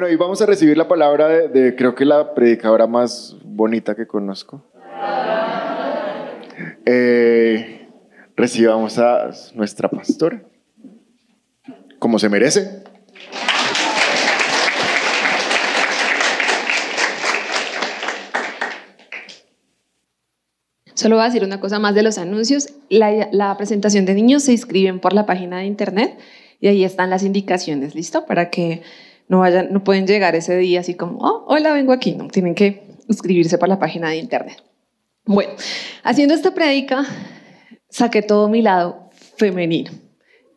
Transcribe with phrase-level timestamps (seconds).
[0.00, 4.06] Bueno, y vamos a recibir la palabra de, creo que la predicadora más bonita que
[4.06, 4.64] conozco.
[6.86, 7.88] Eh,
[8.36, 10.40] recibamos a nuestra pastora,
[11.98, 12.84] como se merece.
[20.94, 22.68] Solo voy a decir una cosa más de los anuncios.
[22.88, 26.16] La, la, presentación de niños se inscriben por la página de internet
[26.60, 28.26] y ahí están las indicaciones, ¿listo?
[28.26, 28.82] Para que
[29.28, 32.14] no, vayan, no pueden llegar ese día así como, oh, hola, vengo aquí.
[32.14, 34.62] No, tienen que inscribirse por la página de internet.
[35.24, 35.52] Bueno,
[36.02, 37.04] haciendo esta predica,
[37.90, 39.90] saqué todo mi lado femenino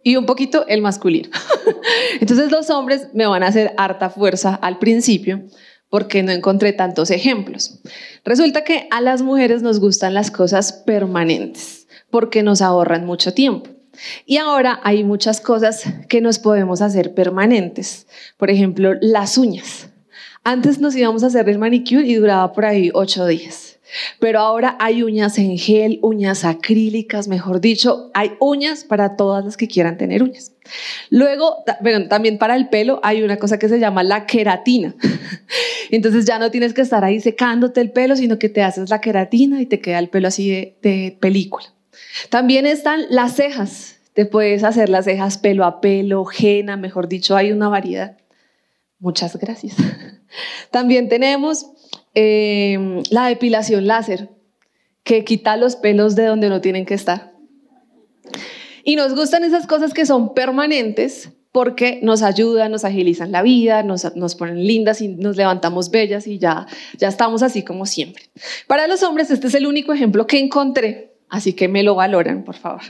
[0.03, 1.29] y un poquito el masculino.
[2.21, 5.43] Entonces los hombres me van a hacer harta fuerza al principio
[5.89, 7.81] porque no encontré tantos ejemplos.
[8.23, 13.69] Resulta que a las mujeres nos gustan las cosas permanentes porque nos ahorran mucho tiempo.
[14.25, 18.07] Y ahora hay muchas cosas que nos podemos hacer permanentes.
[18.37, 19.89] Por ejemplo, las uñas.
[20.43, 23.79] Antes nos íbamos a hacer el manicure y duraba por ahí ocho días.
[24.19, 29.57] Pero ahora hay uñas en gel, uñas acrílicas, mejor dicho, hay uñas para todas las
[29.57, 30.53] que quieran tener uñas.
[31.09, 34.95] Luego, bueno, también para el pelo hay una cosa que se llama la queratina.
[35.91, 39.01] Entonces ya no tienes que estar ahí secándote el pelo, sino que te haces la
[39.01, 41.65] queratina y te queda el pelo así de, de película.
[42.29, 43.97] También están las cejas.
[44.13, 48.17] Te puedes hacer las cejas pelo a pelo, henna, mejor dicho, hay una variedad.
[48.99, 49.75] Muchas gracias.
[50.71, 51.67] También tenemos
[52.13, 54.29] em, la depilación láser,
[55.03, 57.31] que quita los pelos de donde no tienen que estar.
[58.83, 63.83] Y nos gustan esas cosas que son permanentes porque nos ayudan, nos agilizan la vida,
[63.83, 66.65] nos, nos, ponen lindas y nos levantamos bellas y ya,
[66.97, 68.23] ya estamos así como siempre.
[68.67, 72.43] Para los hombres, este es el único ejemplo que encontré Así que me lo valoran,
[72.43, 72.81] por favor.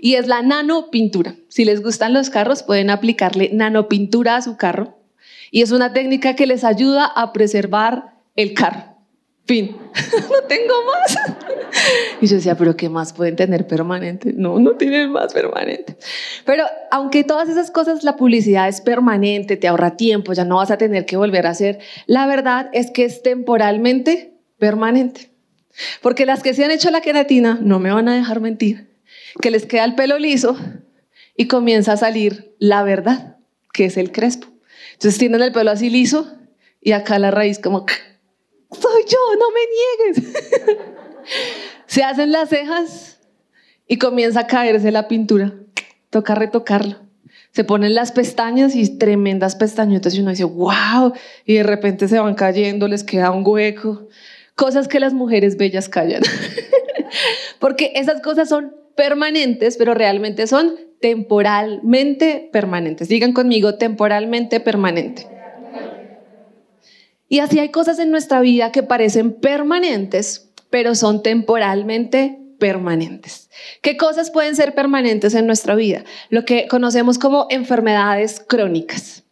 [0.00, 1.34] Y es la nanopintura.
[1.48, 4.96] Si les gustan los carros, pueden aplicarle nanopintura a su carro.
[5.50, 8.84] Y es una técnica que les ayuda a preservar el carro.
[9.44, 9.76] Fin.
[10.30, 11.18] no tengo más.
[12.20, 14.32] Y yo decía, pero ¿qué más pueden tener permanente?
[14.32, 15.96] No, no tienen más permanente.
[16.44, 20.70] Pero aunque todas esas cosas, la publicidad es permanente, te ahorra tiempo, ya no vas
[20.70, 25.32] a tener que volver a hacer, la verdad es que es temporalmente permanente.
[26.02, 28.88] Porque las que se han hecho la queratina, no me van a dejar mentir,
[29.40, 30.56] que les queda el pelo liso
[31.36, 33.36] y comienza a salir la verdad,
[33.72, 34.48] que es el crespo.
[34.94, 36.36] Entonces tienen el pelo así liso
[36.80, 37.86] y acá la raíz como,
[38.70, 40.42] soy yo, no me niegues.
[41.86, 43.20] se hacen las cejas
[43.86, 45.54] y comienza a caerse la pintura.
[46.10, 46.96] Toca retocarlo.
[47.52, 51.12] Se ponen las pestañas y tremendas pestañotas y uno dice, wow,
[51.44, 54.08] y de repente se van cayendo, les queda un hueco
[54.58, 56.22] cosas que las mujeres bellas callan.
[57.60, 63.08] Porque esas cosas son permanentes, pero realmente son temporalmente permanentes.
[63.08, 65.28] Digan conmigo, temporalmente permanente.
[67.28, 73.50] Y así hay cosas en nuestra vida que parecen permanentes, pero son temporalmente permanentes.
[73.80, 76.02] ¿Qué cosas pueden ser permanentes en nuestra vida?
[76.30, 79.22] Lo que conocemos como enfermedades crónicas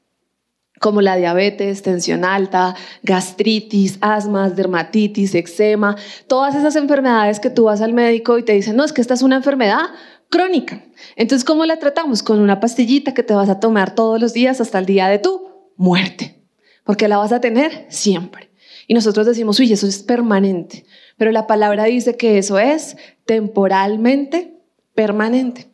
[0.81, 7.81] como la diabetes, tensión alta, gastritis, asmas, dermatitis, eczema, todas esas enfermedades que tú vas
[7.81, 9.87] al médico y te dicen, no, es que esta es una enfermedad
[10.29, 10.85] crónica.
[11.17, 12.23] Entonces, ¿cómo la tratamos?
[12.23, 15.19] Con una pastillita que te vas a tomar todos los días hasta el día de
[15.19, 16.43] tu muerte,
[16.85, 18.51] porque la vas a tener siempre.
[18.87, 20.85] Y nosotros decimos, uy, eso es permanente,
[21.17, 24.61] pero la palabra dice que eso es temporalmente
[24.95, 25.69] permanente.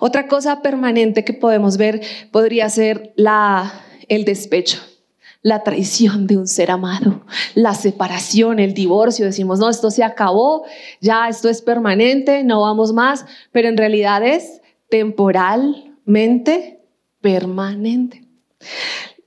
[0.00, 2.00] Otra cosa permanente que podemos ver
[2.30, 4.80] podría ser la el despecho,
[5.42, 7.24] la traición de un ser amado,
[7.54, 9.26] la separación, el divorcio.
[9.26, 10.64] Decimos, no, esto se acabó,
[11.00, 16.80] ya esto es permanente, no vamos más, pero en realidad es temporalmente
[17.20, 18.24] permanente.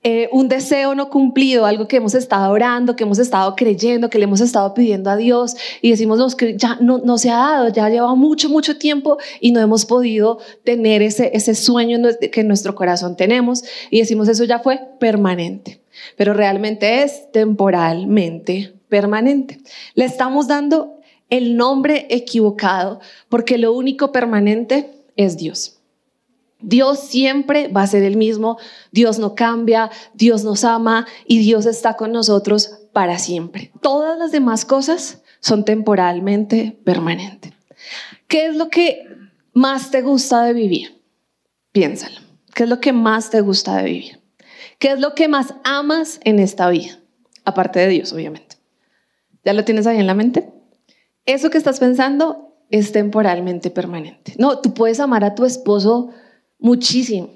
[0.02, 4.18] Eh, un deseo no cumplido, algo que hemos estado orando, que hemos estado creyendo, que
[4.18, 7.68] le hemos estado pidiendo a Dios y decimos no, ya no, no se ha dado,
[7.68, 11.98] ya lleva mucho, mucho tiempo y no hemos podido tener ese, ese sueño
[12.32, 15.82] que en nuestro corazón tenemos y decimos eso ya fue permanente,
[16.16, 19.58] pero realmente es temporalmente permanente.
[19.94, 20.98] Le estamos dando
[21.28, 25.79] el nombre equivocado porque lo único permanente es Dios.
[26.62, 28.58] Dios siempre va a ser el mismo,
[28.92, 33.72] Dios no cambia, Dios nos ama y Dios está con nosotros para siempre.
[33.80, 37.52] Todas las demás cosas son temporalmente permanentes.
[38.28, 39.06] ¿Qué es lo que
[39.52, 41.02] más te gusta de vivir?
[41.72, 42.20] Piénsalo.
[42.54, 44.20] ¿Qué es lo que más te gusta de vivir?
[44.78, 46.98] ¿Qué es lo que más amas en esta vida?
[47.44, 48.56] Aparte de Dios, obviamente.
[49.44, 50.50] ¿Ya lo tienes ahí en la mente?
[51.26, 54.34] Eso que estás pensando es temporalmente permanente.
[54.38, 56.10] No, tú puedes amar a tu esposo
[56.60, 57.30] muchísimo.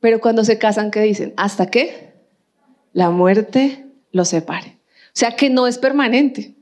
[0.00, 1.34] Pero cuando se casan, ¿qué dicen?
[1.36, 2.12] ¿Hasta qué?
[2.92, 4.78] la muerte los separe.
[5.08, 6.54] O sea que no es permanente,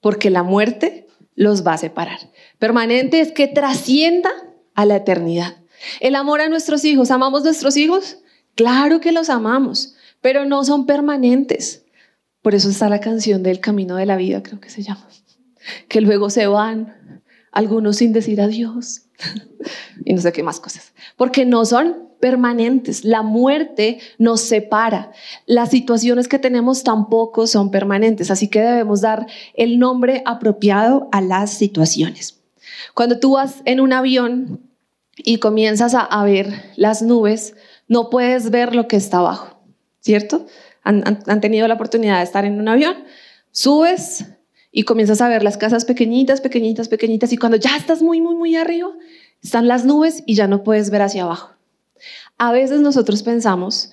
[0.00, 2.18] porque la muerte los va a separar.
[2.58, 4.30] Permanente es que trascienda
[4.74, 5.56] a la eternidad.
[6.00, 8.18] El amor a nuestros hijos, ¿amamos nuestros hijos?
[8.54, 11.84] Claro que los amamos, pero no son permanentes.
[12.42, 15.08] Por eso está la canción del camino de la vida, creo que se llama,
[15.88, 17.21] que luego se van,
[17.52, 19.02] algunos sin decir adiós,
[20.04, 23.04] y no sé qué más cosas, porque no son permanentes.
[23.04, 25.10] La muerte nos separa.
[25.44, 31.20] Las situaciones que tenemos tampoco son permanentes, así que debemos dar el nombre apropiado a
[31.20, 32.40] las situaciones.
[32.94, 34.60] Cuando tú vas en un avión
[35.16, 37.56] y comienzas a, ver las nubes,
[37.88, 39.58] no puedes ver lo que está abajo,
[40.00, 40.46] ¿cierto?
[40.84, 42.94] Han, tenido la oportunidad de estar en un avión,
[43.50, 44.26] subes
[44.72, 48.34] y comienzas a ver las casas pequeñitas, pequeñitas, pequeñitas, y cuando ya estás muy, muy,
[48.34, 48.88] muy arriba,
[49.42, 51.50] están las nubes y ya no puedes ver hacia abajo.
[52.38, 53.92] A veces nosotros pensamos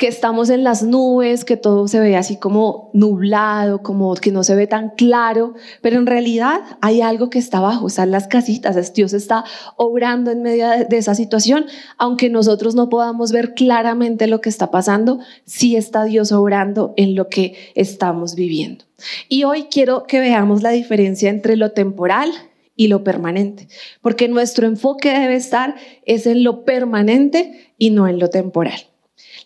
[0.00, 4.44] que estamos en las nubes, que todo se ve así como nublado, como que no
[4.44, 5.52] se ve tan claro,
[5.82, 9.44] pero en realidad hay algo que está abajo, están las casitas, Dios está
[9.76, 11.66] obrando en medio de esa situación,
[11.98, 17.14] aunque nosotros no podamos ver claramente lo que está pasando, sí está Dios obrando en
[17.14, 18.86] lo que estamos viviendo.
[19.28, 22.32] Y hoy quiero que veamos la diferencia entre lo temporal
[22.74, 23.68] y lo permanente,
[24.00, 25.74] porque nuestro enfoque debe estar
[26.06, 28.89] es en lo permanente y no en lo temporal.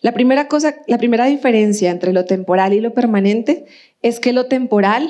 [0.05, 3.65] La primera cosa, la primera diferencia entre lo temporal y lo permanente
[4.03, 5.09] es que lo temporal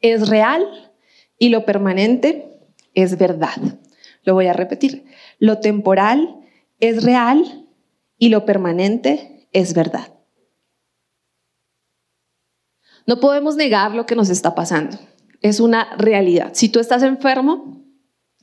[0.00, 0.92] es real
[1.38, 2.48] y lo permanente
[2.94, 3.54] es verdad.
[4.24, 5.04] Lo voy a repetir.
[5.38, 6.40] Lo temporal
[6.80, 7.68] es real
[8.18, 10.12] y lo permanente es verdad.
[13.06, 14.98] No podemos negar lo que nos está pasando
[15.42, 16.50] es una realidad.
[16.54, 17.84] Si tú estás enfermo,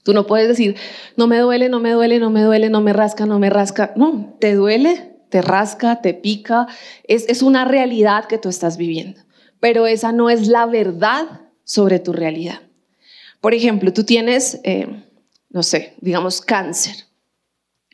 [0.06, 0.78] tú no puedes decir,
[1.18, 3.92] no me duele, no me duele, no me duele, no me rasca, no me rasca.
[3.98, 6.68] No, te duele, te rasca, te pica.
[7.06, 9.22] Es, es una realidad que tú estás viviendo.
[9.60, 12.62] Pero esa no es la verdad sobre tu realidad.
[13.40, 14.88] Por ejemplo, tú tienes, eh,
[15.50, 16.96] no sé, digamos cáncer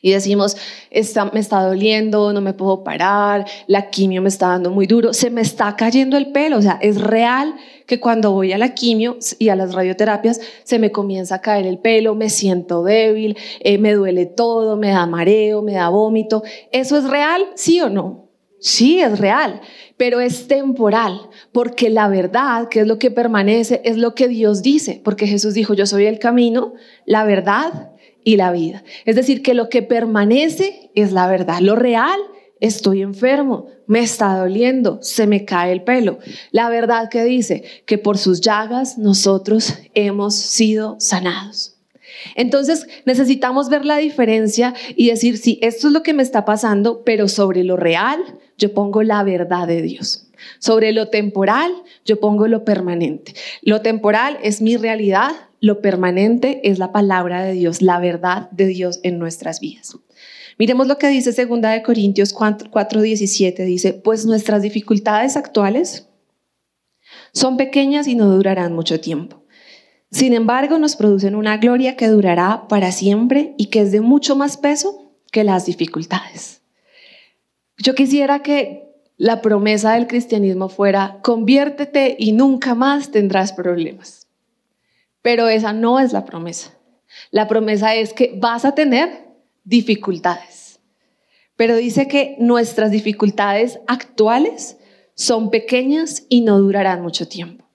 [0.01, 0.57] y decimos,
[0.92, 5.13] está, me está doliendo, no me puedo parar, la quimio me está dando muy duro,
[5.13, 7.56] se me está cayendo el pelo, o sea, es real
[7.88, 11.66] que cuando voy a la quimio y a las radioterapias se me comienza a caer
[11.66, 16.44] el pelo, me siento débil, eh, me duele todo, me da mareo, me da vómito.
[16.72, 17.48] ¿Eso es real?
[17.56, 18.28] ¿Sí o no?
[18.60, 19.62] Sí, es real,
[19.98, 24.63] pero es temporal, porque la verdad, que es lo que permanece, es lo que Dios
[24.63, 26.74] dice, porque Jesús dijo, yo soy el camino,
[27.06, 27.92] la verdad
[28.24, 28.84] y la vida.
[29.06, 31.60] Es decir, que lo que permanece es la verdad.
[31.62, 32.19] Lo real,
[32.59, 36.19] estoy enfermo, me está doliendo, se me cae el pelo.
[36.51, 41.75] La verdad que dice que por sus llagas nosotros hemos sido sanados.
[42.36, 47.04] Entonces necesitamos ver la diferencia y decir, sí, esto es lo que me está pasando,
[47.04, 48.19] pero sobre lo real
[48.57, 50.27] yo pongo la verdad de Dios.
[50.60, 51.71] Sobre lo temporal
[52.06, 53.33] yo pongo lo permanente.
[53.62, 58.68] Lo temporal es mi realidad, lo permanente es la palabra de Dios, la verdad de
[58.68, 59.98] Dios en nuestras vidas.
[60.57, 66.09] Miremos lo que dice 2 de Corintios 4:17 dice, "Pues nuestras dificultades actuales
[67.31, 69.44] son pequeñas y no durarán mucho tiempo.
[70.09, 74.36] Sin embargo, nos producen una gloria que durará para siempre y que es de mucho
[74.36, 76.62] más peso que las dificultades."
[77.77, 84.27] Yo quisiera que la promesa del cristianismo fuera, conviértete y nunca más tendrás problemas.
[85.22, 86.74] Pero esa no es la promesa.
[87.29, 89.26] La promesa es que vas a tener
[89.67, 90.79] dificultades.
[91.57, 94.77] Pero dice que nuestras dificultades actuales
[95.13, 97.65] son pequeñas y no durarán mucho tiempo.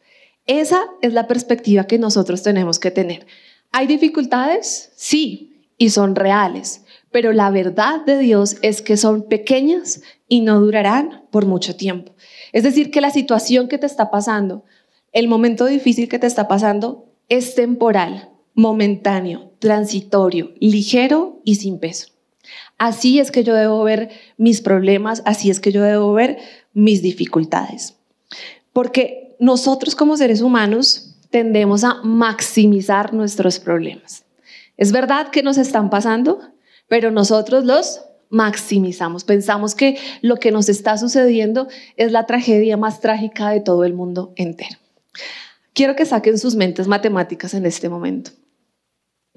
[0.46, 3.26] Esa es la perspectiva que nosotros tenemos que tener.
[3.72, 4.92] ¿Hay dificultades?
[4.96, 10.60] Sí, y son reales, pero la verdad de Dios es que son pequeñas y no
[10.60, 12.14] durarán por mucho tiempo.
[12.52, 14.64] Es decir, que la situación que te está pasando,
[15.12, 22.08] el momento difícil que te está pasando, es temporal, momentáneo, transitorio, ligero y sin peso.
[22.78, 26.38] Así es que yo debo ver mis problemas, así es que yo debo ver
[26.72, 27.96] mis dificultades.
[28.72, 34.24] Porque nosotros como seres humanos tendemos a maximizar nuestros problemas.
[34.76, 36.40] Es verdad que nos están pasando,
[36.88, 39.24] pero nosotros los maximizamos.
[39.24, 43.94] Pensamos que lo que nos está sucediendo es la tragedia más trágica de todo el
[43.94, 44.76] mundo entero.
[45.74, 48.32] Quiero que saquen sus mentes matemáticas en este momento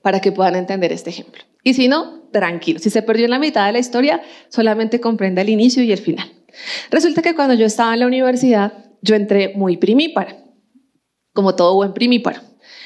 [0.05, 1.41] para que puedan entender este ejemplo.
[1.63, 5.41] Y si no, tranquilo, si se perdió en la mitad de la historia, solamente comprenda
[5.41, 6.31] el inicio y el final.
[6.91, 8.71] Resulta que cuando yo estaba en la universidad,
[9.01, 10.37] yo entré muy primípara,
[11.33, 12.39] como todo buen primíparo.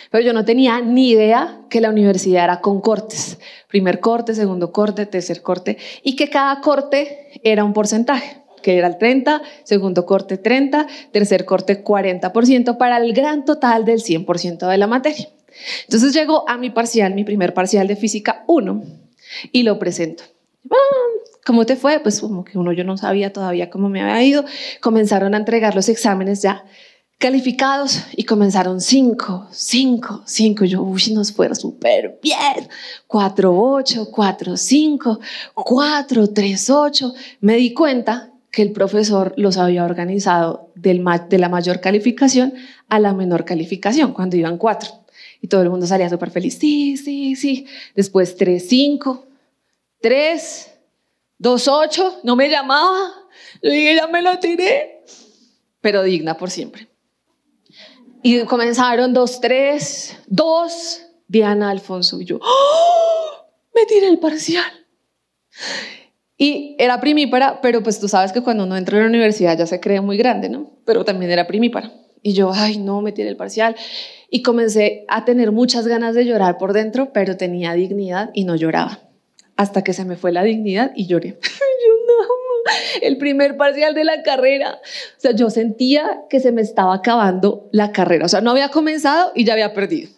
[0.10, 3.38] Pero yo no tenía ni idea que la universidad era con cortes.
[3.68, 8.38] Primer corte, segundo corte, tercer corte, y que cada corte era un porcentaje.
[8.62, 14.00] que era el 30, segundo corte 30, tercer corte 40% para el gran total del
[14.00, 15.28] 100% de la materia.
[15.84, 18.84] Entonces llego a mi parcial, mi primer parcial de física 1
[19.52, 20.24] y lo presento.
[20.70, 20.76] Ah,
[21.46, 22.00] ¿Cómo te fue?
[22.00, 24.46] Pues como que uno yo no sabía todavía cómo me había ido.
[24.82, 26.64] Comenzaron a entregar los exámenes ya
[27.18, 30.66] calificados y comenzaron cinco, cinco, cinco.
[30.66, 32.68] Yo, uy, nos fue súper bien.
[33.08, 35.20] Cuatro, ocho, cuatro, cinco,
[35.54, 37.14] cuatro, tres, ocho.
[37.42, 40.94] Me di cuenta que el profesor los había organizado de
[41.38, 42.54] la mayor calificación
[42.88, 44.90] a la menor calificación cuando iban cuatro.
[45.42, 46.58] Y todo el mundo salía súper feliz.
[46.60, 47.66] Sí, sí, sí.
[47.96, 49.28] Después tres, cinco,
[50.02, 50.72] tres,
[51.38, 52.20] dos, ocho.
[52.24, 53.14] No me llamaba.
[53.64, 55.04] Yo dije, ya me lo tiré.
[55.82, 56.90] Pero digna por siempre.
[58.22, 62.40] Y comenzaron dos, tres, dos, Diana Alfonso y yo.
[62.42, 63.46] ¡Oh!
[63.74, 64.66] Me tiré el parcial.
[66.38, 69.68] Y era primípara, pero pues tú sabes que cuando uno entra a la universidad ya
[69.68, 70.72] se cree muy grande, ¿no?
[70.86, 71.94] Pero también era primípara.
[72.22, 73.76] Y yo, ay, no, me tiré el parcial.
[74.30, 78.56] Y comencé a tener muchas ganas de llorar por dentro, pero tenía dignidad y no
[78.56, 79.00] lloraba.
[79.56, 81.30] Hasta que se me fue la dignidad y lloré.
[81.40, 82.28] yo no,
[83.02, 84.80] el primer parcial de la carrera.
[85.18, 88.26] O sea, yo sentía que se me estaba acabando la carrera.
[88.26, 90.10] O sea, no había comenzado y ya había perdido.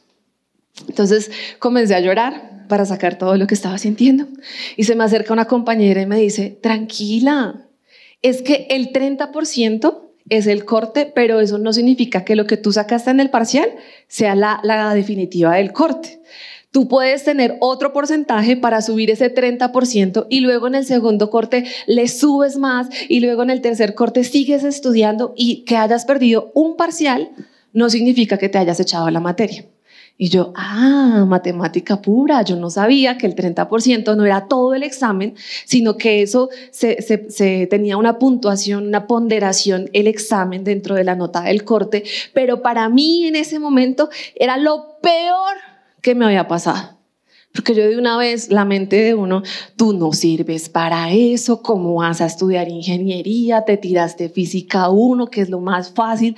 [0.87, 4.27] Entonces comencé a llorar para sacar todo lo que estaba sintiendo.
[4.77, 7.67] Y se me acerca una compañera y me dice, tranquila,
[8.21, 12.71] es que el 30% es el corte, pero eso no significa que lo que tú
[12.71, 13.69] sacaste en el parcial
[14.07, 16.21] sea la, la definitiva del corte.
[16.71, 21.65] Tú puedes tener otro porcentaje para subir ese 30% y luego en el segundo corte
[21.85, 26.49] le subes más y luego en el tercer corte sigues estudiando y que hayas perdido
[26.53, 27.31] un parcial
[27.73, 29.65] no significa que te hayas echado la materia.
[30.23, 34.83] Y yo, ah, matemática pura, yo no sabía que el 30% no era todo el
[34.83, 35.33] examen,
[35.65, 41.41] sino que eso se, tenía una puntuación, una ponderación, el examen dentro de la nota
[41.41, 42.03] del corte,
[42.35, 45.57] pero para mí en ese momento era lo peor
[46.03, 47.00] ¿Qué me había pasado.
[47.53, 49.43] Porque yo de una vez, la mente de uno,
[49.75, 53.65] tú no sirves para eso, ¿cómo vas a estudiar ingeniería?
[53.65, 56.37] Te tiraste física uno, que es lo más fácil,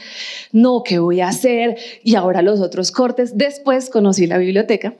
[0.51, 1.77] no, ¿qué voy a hacer?
[2.03, 3.37] Y ahora los otros cortes.
[3.37, 4.95] Después conocí la biblioteca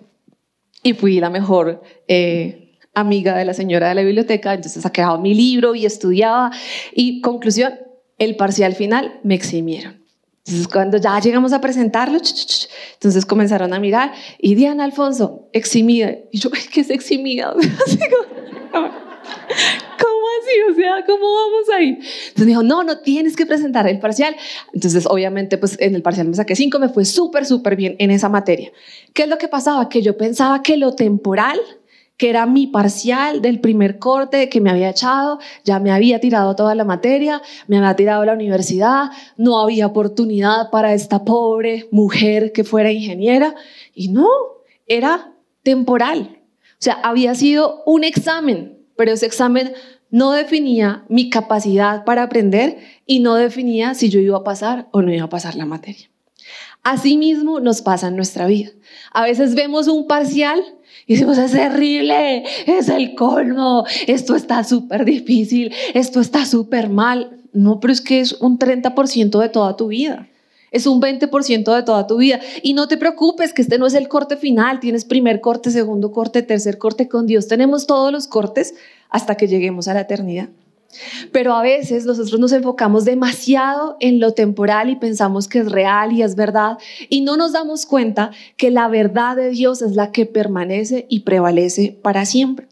[0.84, 5.34] y fui la mejor eh, amiga de la señora de la biblioteca, entonces sacaba mi
[5.34, 6.52] libro y estudiaba.
[6.94, 7.74] Y conclusión,
[8.20, 10.03] el parcial final me eximieron.
[10.46, 12.18] Entonces, cuando ya llegamos a presentarlo,
[12.94, 16.16] entonces comenzaron a mirar y Diana Alfonso, eximida.
[16.32, 17.54] Y yo, ¿qué es eximida?
[18.74, 20.72] ¿Cómo así?
[20.72, 21.90] O sea, ¿cómo vamos ahí?
[21.92, 24.36] Entonces me dijo, no, no tienes que presentar el parcial.
[24.74, 28.12] Entonces, obviamente, pues en el parcial me saqué cinco, me fue súper, súper bien en
[28.12, 28.70] esa materia.
[29.14, 29.88] ¿Qué es lo que pasaba?
[29.88, 31.58] Que yo pensaba que lo temporal
[32.18, 36.56] que era mi parcial del primer corte que me había echado, ya me había tirado
[36.56, 42.52] toda la materia, me había tirado la universidad, no había oportunidad para esta pobre mujer
[42.52, 43.56] que fuera ingeniera.
[43.94, 44.28] Y no,
[44.88, 46.40] era temporal.
[46.74, 49.74] O sea, había sido un examen, pero ese examen
[50.10, 52.78] no definía mi capacidad para aprender
[53.08, 56.13] y no definía si yo iba a pasar o no iba a pasar la materia.
[56.84, 58.72] Asimismo nos pasa en nuestra vida.
[59.12, 60.62] A veces vemos un parcial
[61.08, 67.40] y decimos, es terrible, es el colmo, esto está súper difícil, esto está súper mal.
[67.54, 70.28] No, pero es que es un 30% de toda tu vida.
[70.72, 72.40] Es un 20% de toda tu vida.
[72.64, 74.80] Y no te preocupes que este no es el corte final.
[74.80, 77.08] Tienes primer corte, segundo corte, tercer corte.
[77.08, 78.74] Con Dios tenemos todos los cortes
[79.10, 80.50] hasta que lleguemos a la eternidad.
[81.32, 86.12] Pero a veces nosotros nos enfocamos demasiado en lo temporal y pensamos que es real
[86.12, 86.78] y es verdad
[87.10, 91.22] y no nos damos cuenta que la verdad de Dios es la que permanece y
[91.22, 92.68] prevalece para siempre.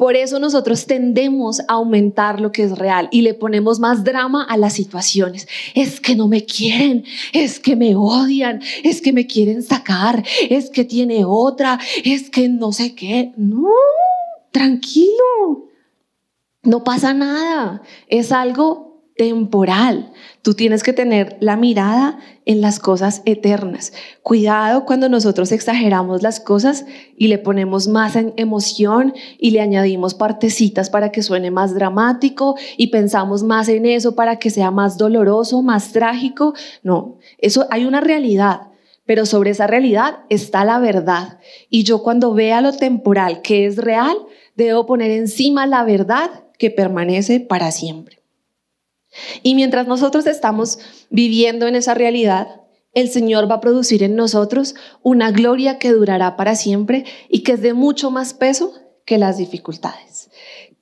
[0.00, 4.44] Por eso nosotros tendemos a aumentar lo que es real y le ponemos más drama
[4.44, 5.46] a las situaciones.
[5.74, 10.70] Es que no me quieren, es que me odian, es que me quieren sacar, es
[10.70, 13.32] que tiene otra, es que no sé qué.
[13.36, 13.68] No,
[14.50, 15.69] tranquilo.
[16.62, 20.12] No pasa nada, es algo temporal.
[20.42, 23.94] Tú tienes que tener la mirada en las cosas eternas.
[24.22, 26.84] Cuidado cuando nosotros exageramos las cosas
[27.16, 32.56] y le ponemos más en emoción y le añadimos partecitas para que suene más dramático
[32.76, 36.52] y pensamos más en eso para que sea más doloroso, más trágico.
[36.82, 38.68] No, eso hay una realidad
[39.06, 41.40] pero sobre esa realidad está la verdad.
[41.68, 44.16] Y yo cuando vea lo temporal que es real,
[44.54, 48.20] debo poner encima la verdad que permanece para siempre.
[49.42, 52.60] Y mientras nosotros estamos viviendo en esa realidad,
[52.92, 57.52] el Señor va a producir en nosotros una gloria que durará para siempre y que
[57.52, 58.74] es de mucho más peso
[59.06, 60.30] que las dificultades.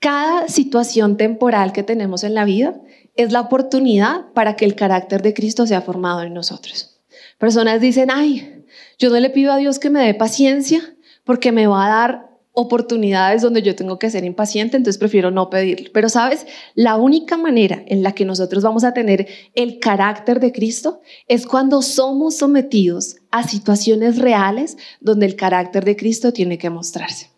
[0.00, 2.80] Cada situación temporal que tenemos en la vida
[3.14, 7.00] es la oportunidad para que el carácter de Cristo sea formado en nosotros.
[7.38, 8.64] Personas dicen, ay,
[8.98, 12.27] yo no le pido a Dios que me dé paciencia porque me va a dar
[12.60, 15.90] oportunidades donde yo tengo que ser impaciente, entonces prefiero no pedirlo.
[15.94, 20.50] Pero sabes, la única manera en la que nosotros vamos a tener el carácter de
[20.50, 26.68] Cristo es cuando somos sometidos a situaciones reales donde el carácter de Cristo tiene que
[26.68, 27.30] mostrarse.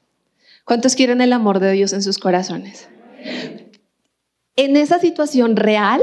[0.65, 2.89] ¿Cuántos quieren el amor de Dios en sus corazones?
[4.57, 6.03] En esa situación real,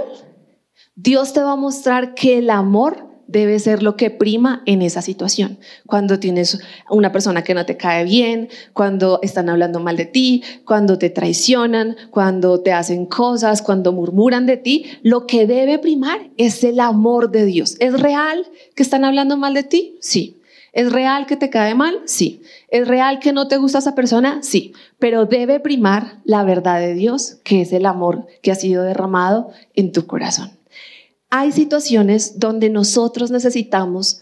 [0.93, 5.01] Dios te va a mostrar que el amor debe ser lo que prima en esa
[5.01, 5.59] situación.
[5.85, 10.43] Cuando tienes una persona que no te cae bien, cuando están hablando mal de ti,
[10.65, 16.29] cuando te traicionan, cuando te hacen cosas, cuando murmuran de ti, lo que debe primar
[16.37, 17.75] es el amor de Dios.
[17.79, 19.97] ¿Es real que están hablando mal de ti?
[20.01, 20.41] Sí.
[20.73, 22.01] ¿Es real que te cae mal?
[22.05, 22.43] Sí.
[22.67, 24.39] ¿Es real que no te gusta esa persona?
[24.43, 24.73] Sí.
[24.99, 29.49] Pero debe primar la verdad de Dios, que es el amor que ha sido derramado
[29.73, 30.56] en tu corazón.
[31.29, 34.21] Hay situaciones donde nosotros necesitamos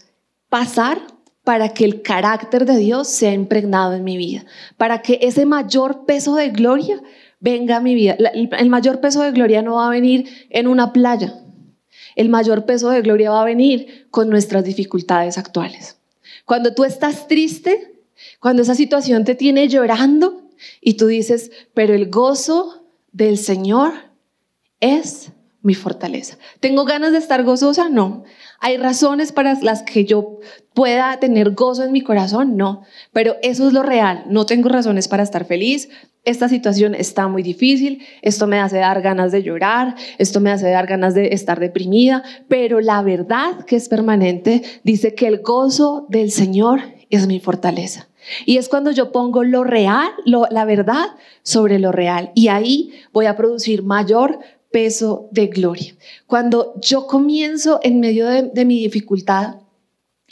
[0.49, 0.99] pasar
[1.43, 4.45] para que el carácter de Dios sea impregnado en mi vida,
[4.77, 7.01] para que ese mayor peso de gloria
[7.39, 8.17] venga a mi vida.
[8.33, 11.39] El mayor peso de gloria no va a venir en una playa,
[12.15, 15.97] el mayor peso de gloria va a venir con nuestras dificultades actuales.
[16.45, 18.01] Cuando tú estás triste,
[18.39, 20.49] cuando esa situación te tiene llorando
[20.81, 23.93] y tú dices, pero el gozo del Señor
[24.79, 25.31] es
[25.65, 26.37] mi fortaleza.
[26.59, 27.89] ¿Tengo ganas de estar gozosa?
[27.89, 28.23] No.
[28.59, 30.39] ¿Hay razones para las que yo
[30.75, 32.55] pueda tener gozo en mi corazón?
[32.55, 32.83] No.
[33.11, 34.25] Pero eso es lo real.
[34.27, 35.89] No tengo razones para estar feliz.
[36.23, 38.03] Esta situación está muy difícil.
[38.21, 39.95] Esto me hace dar ganas de llorar.
[40.19, 42.23] Esto me hace dar ganas de estar deprimida.
[42.47, 48.07] Pero la verdad que es permanente dice que el gozo del Señor es mi fortaleza.
[48.45, 51.07] Y es cuando yo pongo lo real, la verdad
[51.43, 52.31] sobre lo real.
[52.35, 54.39] Y ahí voy a producir mayor
[54.75, 55.95] peso de gloria.
[56.27, 59.61] Cuando yo comienzo en medio de, mi dificultad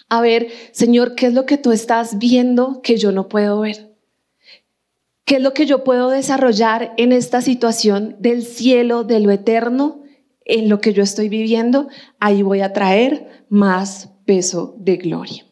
[0.09, 3.95] a ver, Señor, ¿qué es lo que tú estás viendo que yo no puedo ver?
[5.23, 10.03] ¿Qué es lo que yo puedo desarrollar en esta situación del cielo, de lo eterno,
[10.43, 11.87] en lo que yo estoy viviendo?
[12.19, 15.45] Ahí voy a traer más peso de gloria.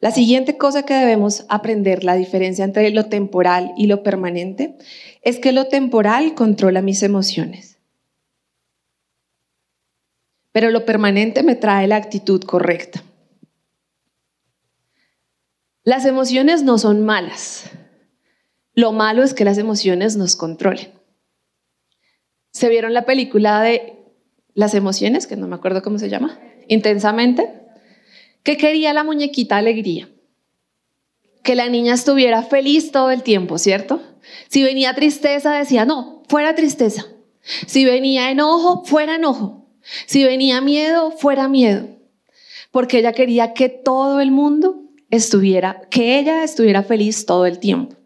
[0.00, 4.74] La siguiente cosa que debemos aprender, la diferencia entre lo temporal y lo permanente,
[5.22, 7.73] es que lo temporal controla mis emociones
[10.54, 13.02] pero lo permanente me trae la actitud correcta.
[15.82, 17.72] Las emociones no son malas.
[18.72, 20.92] Lo malo es que las emociones nos controlen.
[22.52, 23.98] ¿Se vieron la película de
[24.54, 26.38] las emociones, que no me acuerdo cómo se llama?
[26.68, 27.50] Intensamente.
[28.44, 30.08] ¿Qué quería la muñequita alegría?
[31.42, 34.00] Que la niña estuviera feliz todo el tiempo, ¿cierto?
[34.50, 37.06] Si venía tristeza, decía, no, fuera tristeza.
[37.42, 39.63] Si venía enojo, fuera enojo.
[40.06, 41.88] Si venía miedo, fuera miedo,
[42.70, 47.96] porque ella quería que todo el mundo estuviera, que ella estuviera feliz todo el tiempo.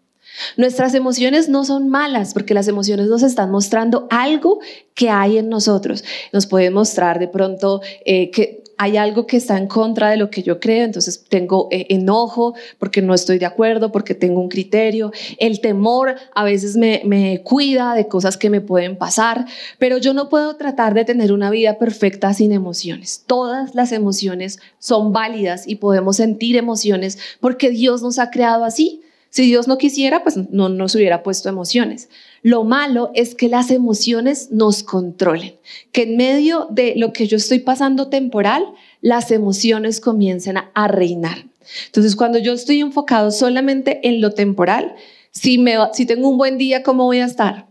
[0.56, 4.60] Nuestras emociones no son malas porque las emociones nos están mostrando algo
[4.94, 6.04] que hay en nosotros.
[6.32, 10.30] Nos pueden mostrar de pronto eh, que hay algo que está en contra de lo
[10.30, 14.48] que yo creo, entonces tengo eh, enojo porque no estoy de acuerdo, porque tengo un
[14.48, 15.12] criterio.
[15.38, 19.46] El temor a veces me, me cuida de cosas que me pueden pasar,
[19.78, 23.24] pero yo no puedo tratar de tener una vida perfecta sin emociones.
[23.26, 29.02] Todas las emociones son válidas y podemos sentir emociones porque Dios nos ha creado así.
[29.30, 32.08] Si Dios no quisiera, pues no nos hubiera puesto emociones.
[32.42, 35.56] Lo malo es que las emociones nos controlen,
[35.92, 38.64] que en medio de lo que yo estoy pasando temporal,
[39.00, 41.46] las emociones comiencen a, reinar.
[41.86, 44.94] Entonces, cuando yo estoy enfocado solamente en lo temporal,
[45.30, 45.58] si,
[46.06, 47.66] tengo un buen día, ¿cómo voy a estar?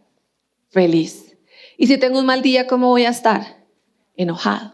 [0.70, 1.36] Feliz.
[1.78, 3.66] Y si tengo un mal día, ¿cómo voy a estar?
[4.16, 4.74] Enojado.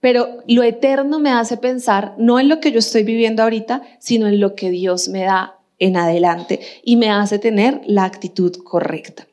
[0.00, 4.26] Pero lo eterno me hace pensar no en lo que yo estoy viviendo ahorita, sino
[4.26, 9.26] en lo que Dios me da en adelante y me hace tener la actitud correcta.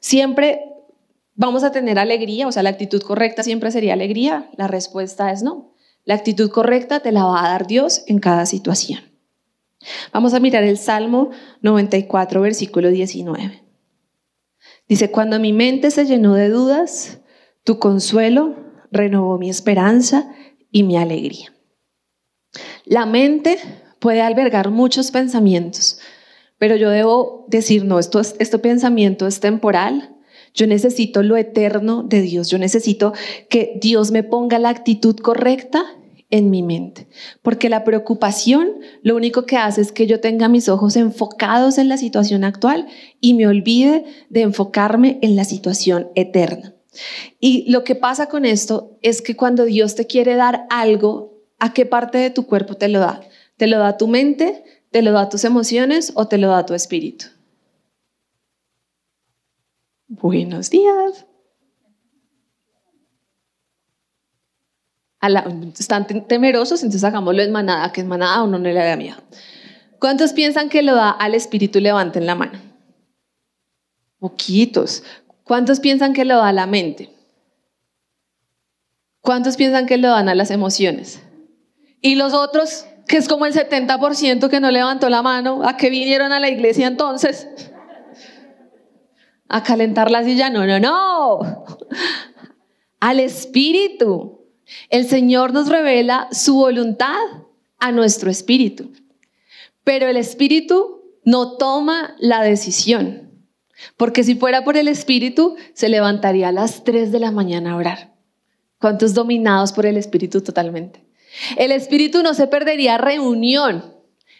[0.00, 0.64] Siempre
[1.36, 4.50] vamos a tener alegría, o sea, la actitud correcta siempre sería alegría.
[4.56, 5.74] La respuesta es no.
[6.04, 9.00] La actitud correcta te la va a dar Dios en cada situación.
[10.12, 13.62] Vamos a mirar el Salmo 94, versículo 19.
[14.88, 17.20] Dice, cuando mi mente se llenó de dudas,
[17.62, 18.56] tu consuelo
[18.90, 20.34] renovó mi esperanza
[20.72, 21.52] y mi alegría.
[22.84, 23.58] La mente
[24.02, 25.98] puede albergar muchos pensamientos,
[26.58, 30.16] pero yo debo decir, no, esto, este pensamiento es temporal.
[30.54, 32.48] Yo necesito lo eterno de Dios.
[32.50, 33.14] Yo necesito
[33.48, 35.84] que Dios me ponga la actitud correcta
[36.30, 37.06] en mi mente.
[37.42, 41.88] Porque la preocupación lo único que hace es que yo tenga mis ojos enfocados en
[41.88, 42.88] la situación actual
[43.20, 46.74] y me olvide de enfocarme en la situación eterna.
[47.38, 51.72] Y lo que pasa con esto es que cuando Dios te quiere dar algo, ¿a
[51.72, 53.22] qué parte de tu cuerpo te lo da?
[53.56, 54.64] ¿Te lo da tu mente?
[54.90, 57.26] ¿Te lo da tus emociones o te lo da tu espíritu?
[60.08, 61.26] Buenos días.
[65.78, 69.16] están temerosos, entonces hagámoslo en manada, que es manada o no le da miedo.
[69.98, 71.78] ¿Cuántos piensan que lo da al espíritu?
[71.78, 72.58] Levanten la mano.
[74.18, 75.04] Poquitos.
[75.44, 77.10] ¿Cuántos piensan que lo da a la mente?
[79.20, 81.22] ¿Cuántos piensan que lo dan a las emociones?
[82.00, 85.90] Y los otros, que es como el 70% que no levantó la mano, ¿a qué
[85.90, 87.48] vinieron a la iglesia entonces?
[89.48, 90.50] A calentar la silla.
[90.50, 91.64] No, no, no.
[93.00, 94.40] Al espíritu.
[94.88, 97.18] El Señor nos revela su voluntad
[97.78, 98.92] a nuestro espíritu,
[99.84, 103.44] pero el espíritu no toma la decisión,
[103.96, 107.76] porque si fuera por el espíritu, se levantaría a las 3 de la mañana a
[107.76, 108.14] orar.
[108.78, 111.04] ¿Cuántos dominados por el espíritu totalmente?
[111.56, 113.94] El espíritu no se perdería reunión,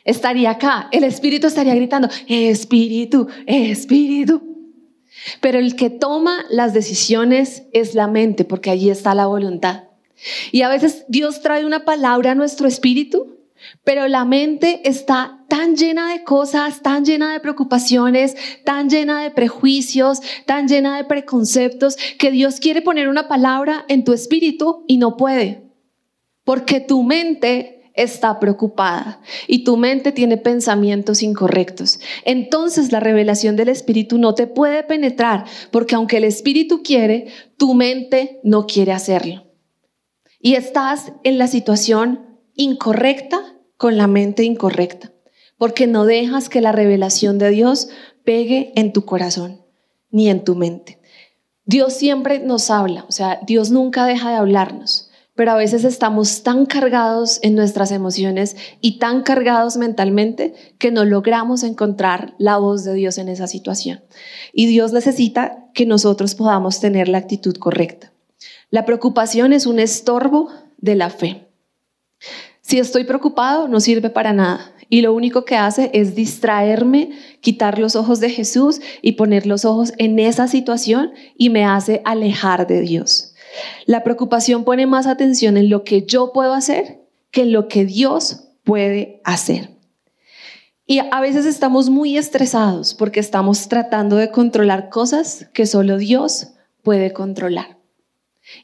[0.05, 4.42] estaría acá, el espíritu estaría gritando, espíritu, espíritu.
[5.40, 9.85] Pero el que toma las decisiones es la mente, porque allí está la voluntad.
[10.50, 13.38] Y a veces Dios trae una palabra a nuestro espíritu,
[13.85, 19.31] pero la mente está tan llena de cosas, tan llena de preocupaciones, tan llena de
[19.31, 24.96] prejuicios, tan llena de preconceptos, que Dios quiere poner una palabra en tu espíritu y
[24.96, 25.71] no puede.
[26.44, 32.00] Porque tu mente está preocupada y tu mente tiene pensamientos incorrectos.
[32.24, 37.26] Entonces la revelación del Espíritu no te puede penetrar porque aunque el Espíritu quiere,
[37.59, 39.52] tu mente no quiere hacerlo
[40.42, 43.40] y estás en la situación incorrecta
[43.76, 45.12] con la mente incorrecta,
[45.57, 47.88] porque no dejas que la revelación de Dios
[48.24, 49.64] pegue en tu corazón
[50.11, 51.00] ni en tu mente.
[51.64, 56.42] Dios siempre nos habla, o sea, Dios nunca deja de hablarnos, pero a veces estamos
[56.42, 62.84] tan cargados en nuestras emociones y tan cargados mentalmente que no logramos encontrar la voz
[62.84, 64.02] de Dios en esa situación.
[64.52, 68.12] Y Dios necesita que nosotros podamos tener la actitud correcta.
[68.70, 71.48] La preocupación es un estorbo de la fe.
[72.60, 74.72] Si estoy preocupado, no sirve para nada.
[74.88, 79.64] Y lo único que hace es distraerme, quitar los ojos de Jesús y poner los
[79.64, 83.31] ojos en esa situación y me hace alejar de Dios.
[83.86, 87.84] La preocupación pone más atención en lo que yo puedo hacer que en lo que
[87.84, 89.70] Dios puede hacer.
[90.86, 96.48] Y a veces estamos muy estresados porque estamos tratando de controlar cosas que solo Dios
[96.82, 97.81] puede controlar.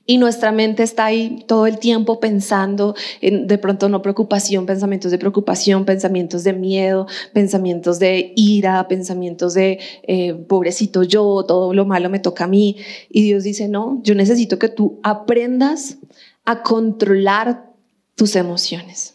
[0.06, 5.10] Y nuestra mente está ahí todo el tiempo pensando en de pronto no preocupación, pensamientos
[5.10, 11.84] de preocupación, pensamientos de miedo, pensamientos de ira, pensamientos de eh, pobrecito yo, todo lo
[11.84, 12.76] malo me toca a mí.
[13.08, 15.98] Y Dios dice, no, yo necesito que tú aprendas
[16.44, 17.70] a controlar
[18.14, 19.14] tus emociones.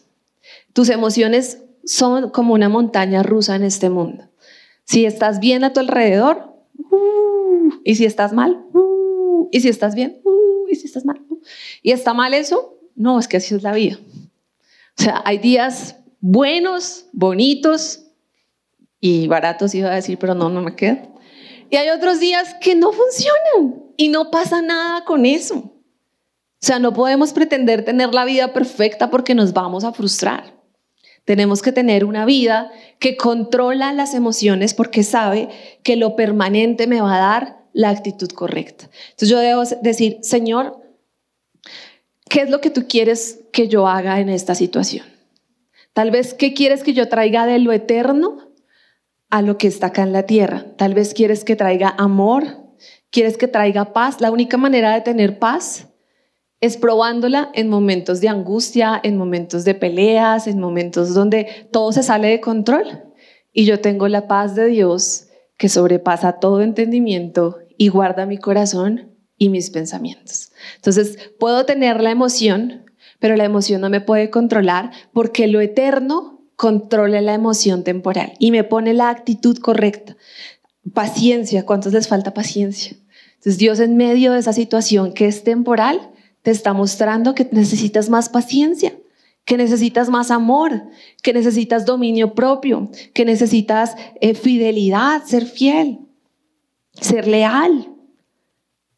[0.72, 4.24] Tus emociones son como una montaña rusa en este mundo.
[4.84, 6.54] Si estás bien a tu alrededor,
[6.90, 10.43] uh, y si estás mal, uh, y si estás bien, uh,
[10.76, 11.20] si estás mal.
[11.82, 12.78] ¿Y está mal eso?
[12.94, 13.98] No, es que así es la vida.
[14.98, 18.06] O sea, hay días buenos, bonitos
[19.00, 21.08] y baratos, iba a decir, pero no, no me queda.
[21.70, 25.56] Y hay otros días que no funcionan y no pasa nada con eso.
[25.56, 30.54] O sea, no podemos pretender tener la vida perfecta porque nos vamos a frustrar.
[31.24, 35.48] Tenemos que tener una vida que controla las emociones porque sabe
[35.82, 38.88] que lo permanente me va a dar la actitud correcta.
[39.10, 40.80] Entonces yo debo decir, Señor,
[42.30, 45.04] ¿qué es lo que tú quieres que yo haga en esta situación?
[45.92, 48.50] Tal vez, ¿qué quieres que yo traiga de lo eterno
[49.28, 50.64] a lo que está acá en la tierra?
[50.76, 52.44] Tal vez quieres que traiga amor,
[53.10, 54.20] quieres que traiga paz.
[54.20, 55.88] La única manera de tener paz
[56.60, 62.02] es probándola en momentos de angustia, en momentos de peleas, en momentos donde todo se
[62.02, 63.02] sale de control.
[63.52, 69.14] Y yo tengo la paz de Dios que sobrepasa todo entendimiento y guarda mi corazón
[69.38, 70.52] y mis pensamientos.
[70.76, 72.84] Entonces, puedo tener la emoción,
[73.18, 78.50] pero la emoción no me puede controlar porque lo eterno controla la emoción temporal y
[78.50, 80.16] me pone la actitud correcta.
[80.92, 82.96] Paciencia, ¿cuántos les falta paciencia?
[83.34, 86.10] Entonces, Dios en medio de esa situación que es temporal,
[86.42, 88.94] te está mostrando que necesitas más paciencia,
[89.44, 90.84] que necesitas más amor,
[91.22, 96.00] que necesitas dominio propio, que necesitas eh, fidelidad, ser fiel
[97.00, 97.90] ser leal.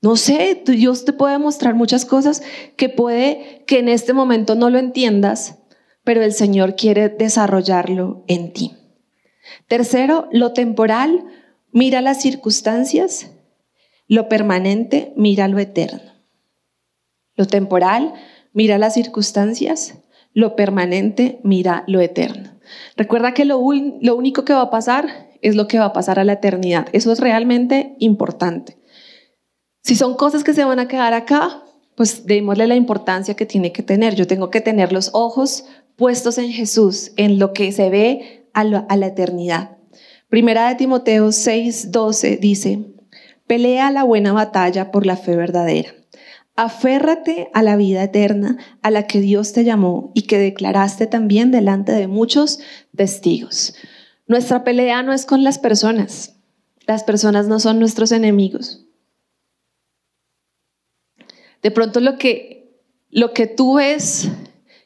[0.02, 2.42] No sé, Dios te puede mostrar muchas cosas
[2.76, 5.59] que puede que en este momento no lo entiendas,
[6.04, 8.76] pero el Señor quiere desarrollarlo en ti.
[9.68, 11.24] Tercero, lo temporal,
[11.72, 13.32] mira las circunstancias,
[14.06, 16.12] lo permanente, mira lo eterno.
[17.35, 18.14] Lo temporal,
[18.52, 19.94] mira las circunstancias,
[20.32, 22.50] lo permanente, mira lo eterno.
[22.96, 23.61] Recuerda que lo,
[24.00, 26.88] lo único que va a pasar es lo que va a pasar a la eternidad.
[26.92, 28.78] Eso es realmente importante.
[29.82, 31.62] Si son cosas que se van a quedar acá,
[31.94, 34.16] pues démosle la importancia que tiene que tener.
[34.16, 38.64] Yo tengo que tener los ojos puestos en Jesús, en lo que se ve a
[38.64, 39.78] la, eternidad.
[40.28, 42.85] Primera de Timoteo 6, 12 dice,
[43.46, 45.94] pelea la buena batalla por la fe verdadera.
[46.56, 51.52] Aférrate a la vida eterna a la que Dios te llamó y que declaraste también
[51.52, 52.59] delante de muchos
[52.96, 53.74] testigos.
[54.26, 56.36] Nuestra pelea no es con las personas.
[56.86, 58.86] Las personas no son nuestros enemigos.
[61.62, 64.28] De pronto lo que, lo que tú ves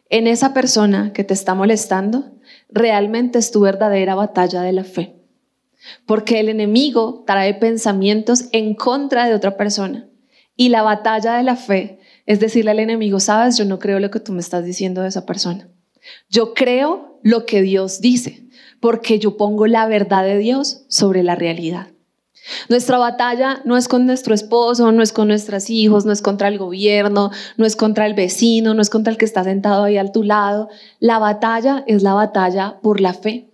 [0.09, 2.33] en esa persona que te está molestando
[2.69, 5.17] realmente es tu verdadera batalla de la fe.
[6.07, 10.09] Porque el enemigo trae pensamientos en contra de otra persona.
[10.57, 14.11] Y la batalla de la fe es decirle al enemigo, sabes, yo no creo lo
[14.11, 15.69] que tú me estás diciendo de esa persona.
[16.29, 18.49] Yo creo lo que Dios dice,
[18.81, 21.89] porque yo pongo la verdad de Dios sobre la realidad.
[22.69, 26.49] Nuestra batalla no es con nuestro esposo, no es con nuestros hijos, no es contra
[26.49, 29.99] el gobierno, no es contra el vecino, no es contra el que está sentado ahí
[29.99, 30.69] a tu lado.
[30.99, 33.51] La batalla es la batalla por la fe.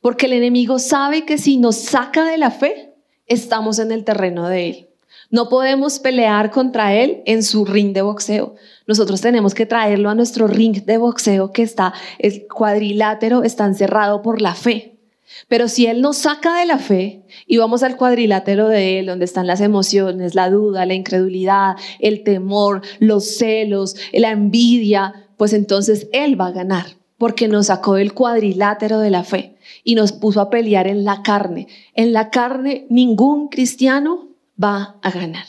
[0.00, 2.94] Porque el enemigo sabe que si nos saca de la fe,
[3.26, 4.89] estamos en el terreno de él.
[5.30, 8.56] No podemos pelear contra él en su ring de boxeo.
[8.88, 14.22] Nosotros tenemos que traerlo a nuestro ring de boxeo que está, el cuadrilátero está encerrado
[14.22, 14.98] por la fe.
[15.46, 19.24] Pero si Él nos saca de la fe y vamos al cuadrilátero de Él, donde
[19.24, 26.08] están las emociones, la duda, la incredulidad, el temor, los celos, la envidia, pues entonces
[26.12, 26.86] Él va a ganar,
[27.18, 31.22] porque nos sacó del cuadrilátero de la fe y nos puso a pelear en la
[31.22, 31.68] carne.
[31.94, 34.29] En la carne ningún cristiano
[34.62, 35.46] va a ganar.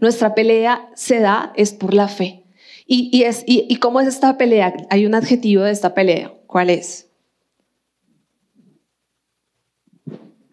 [0.00, 2.44] Nuestra pelea se da es por la fe.
[2.88, 4.72] ¿Y, es, y cómo es esta pelea?
[4.90, 6.32] Hay un adjetivo de esta pelea.
[6.46, 7.10] ¿Cuál es?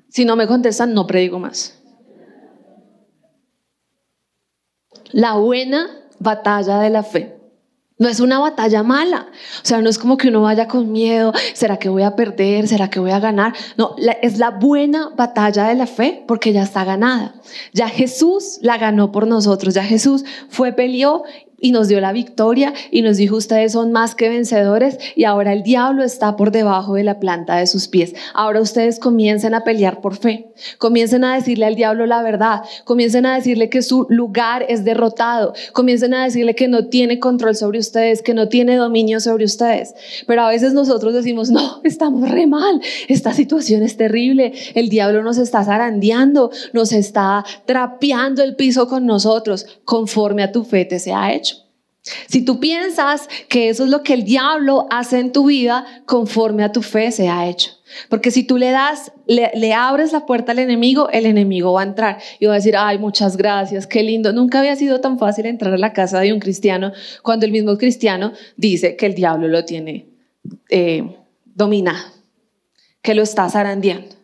[0.09, 1.79] Si no me contestan, no predigo más.
[5.11, 7.42] La buena batalla de la fe.
[7.99, 9.27] No es una batalla mala.
[9.61, 12.67] O sea, no es como que uno vaya con miedo, ¿será que voy a perder?
[12.67, 13.53] ¿Será que voy a ganar?
[13.77, 17.35] No, es la buena batalla de la fe porque ya está ganada.
[17.71, 19.73] Ya Jesús la ganó por nosotros.
[19.73, 21.23] Ya Jesús fue, peleó
[21.63, 25.53] y nos dio la victoria y nos dijo ustedes son más que vencedores y ahora
[25.53, 28.13] el diablo está por debajo de la planta de sus pies.
[28.33, 30.47] Ahora ustedes comiencen a pelear por fe,
[30.77, 35.53] comiencen a decirle al diablo la verdad, comiencen a decirle que su lugar es derrotado,
[35.71, 39.95] comiencen a decirle que no tiene control sobre ustedes, que no tiene dominio sobre ustedes.
[40.27, 45.23] Pero a veces nosotros decimos, no, estamos re mal, esta situación es terrible, el diablo
[45.23, 50.99] nos está zarandeando, nos está trapeando el piso con nosotros, conforme a tu fe te
[50.99, 51.52] se ha hecho.
[52.27, 56.63] Si tú piensas que eso es lo que el diablo hace en tu vida, conforme
[56.63, 57.71] a tu fe se ha hecho.
[58.09, 61.85] Porque si tú le das, le, abres la puerta al enemigo, el enemigo va a
[61.85, 64.33] entrar y va a decir, ay, muchas gracias, qué lindo.
[64.33, 67.77] Nunca había sido tan fácil entrar a la casa de un cristiano cuando el mismo
[67.77, 70.07] cristiano dice que el diablo lo tiene
[70.69, 72.11] eh, dominado,
[73.01, 74.15] que lo está zarandeando.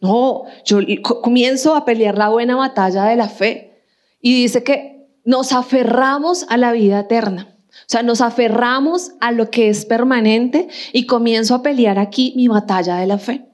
[0.00, 3.82] No, yo comienzo a pelear la buena batalla de la fe
[4.20, 4.97] y dice que
[5.28, 7.54] nos aferramos a la vida eterna.
[7.68, 12.48] O sea, nos aferramos a lo que es permanente y comienzo a pelear aquí mi
[12.48, 13.46] batalla de la fe.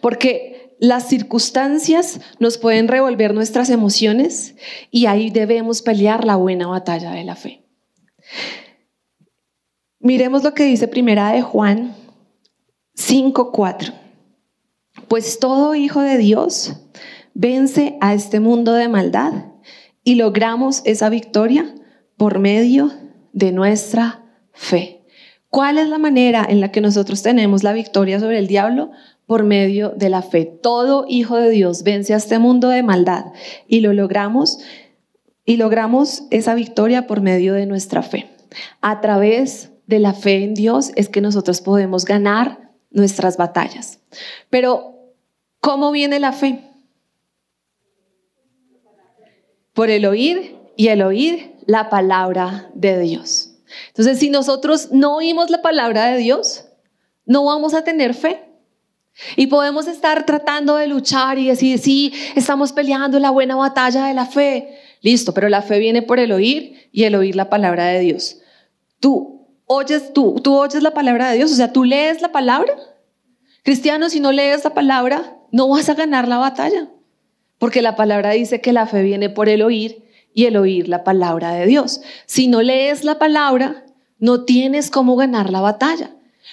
[0.00, 4.54] Porque las circunstancias nos pueden revolver nuestras emociones
[4.92, 7.64] y ahí debemos pelear la buena batalla de la fe.
[9.98, 11.96] Miremos lo que dice primera de Juan
[12.94, 13.92] 5:4.
[15.08, 16.76] Pues todo hijo de Dios
[17.34, 19.51] vence a este mundo de maldad
[20.04, 21.74] y logramos esa victoria
[22.16, 22.92] por medio
[23.32, 25.02] de nuestra fe.
[25.48, 28.90] ¿Cuál es la manera en la que nosotros tenemos la victoria sobre el diablo?
[29.26, 30.44] Por medio de la fe.
[30.44, 33.26] Todo hijo de Dios vence a este mundo de maldad
[33.68, 34.58] y lo logramos
[35.44, 38.30] y logramos esa victoria por medio de nuestra fe.
[38.80, 44.00] A través de la fe en Dios es que nosotros podemos ganar nuestras batallas.
[44.50, 45.12] Pero,
[45.60, 46.71] ¿cómo viene la fe?
[49.74, 53.54] Por el oír y el oír la palabra de Dios.
[53.88, 56.66] Entonces, si nosotros no oímos la palabra de Dios,
[57.24, 58.42] no vamos a tener fe.
[59.36, 64.14] Y podemos estar tratando de luchar y decir, sí, estamos peleando la buena batalla de
[64.14, 67.86] la fe, Listo, pero la fe viene por el oír y el oír la palabra
[67.86, 68.38] de Dios.
[69.00, 72.72] Tú oyes, tú, tú oyes la palabra de Dios, o sea, tú lees la palabra.
[73.64, 76.88] Cristiano, si no lees la palabra, no vas a ganar la batalla,
[77.62, 80.02] porque la palabra dice que la fe viene por el oír
[80.34, 82.00] y el oír la palabra de Dios.
[82.26, 83.84] Si no lees la palabra,
[84.18, 86.10] no tienes cómo ganar la batalla.